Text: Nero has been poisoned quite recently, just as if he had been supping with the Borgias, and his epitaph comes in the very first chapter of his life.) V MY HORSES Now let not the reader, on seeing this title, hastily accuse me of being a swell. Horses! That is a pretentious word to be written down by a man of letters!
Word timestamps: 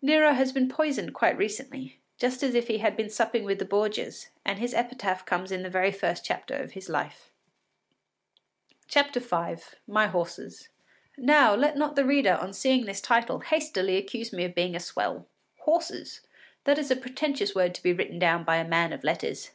Nero 0.00 0.34
has 0.34 0.52
been 0.52 0.68
poisoned 0.68 1.14
quite 1.14 1.36
recently, 1.36 1.98
just 2.16 2.44
as 2.44 2.54
if 2.54 2.68
he 2.68 2.78
had 2.78 2.96
been 2.96 3.10
supping 3.10 3.42
with 3.42 3.58
the 3.58 3.64
Borgias, 3.64 4.28
and 4.44 4.60
his 4.60 4.72
epitaph 4.72 5.26
comes 5.26 5.50
in 5.50 5.64
the 5.64 5.68
very 5.68 5.90
first 5.90 6.24
chapter 6.24 6.54
of 6.54 6.70
his 6.74 6.88
life.) 6.88 7.32
V 8.88 9.02
MY 9.88 10.06
HORSES 10.06 10.68
Now 11.16 11.56
let 11.56 11.76
not 11.76 11.96
the 11.96 12.04
reader, 12.04 12.34
on 12.34 12.52
seeing 12.52 12.84
this 12.86 13.00
title, 13.00 13.40
hastily 13.40 13.96
accuse 13.96 14.32
me 14.32 14.44
of 14.44 14.54
being 14.54 14.76
a 14.76 14.78
swell. 14.78 15.26
Horses! 15.58 16.20
That 16.62 16.78
is 16.78 16.92
a 16.92 16.96
pretentious 16.96 17.56
word 17.56 17.74
to 17.74 17.82
be 17.82 17.92
written 17.92 18.20
down 18.20 18.44
by 18.44 18.58
a 18.58 18.68
man 18.68 18.92
of 18.92 19.02
letters! 19.02 19.50